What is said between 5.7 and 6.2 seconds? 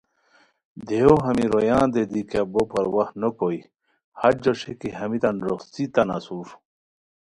تان